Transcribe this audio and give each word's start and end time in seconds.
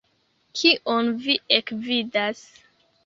Kion 0.61 1.11
vi 1.25 1.37
ekvidas? 1.59 2.43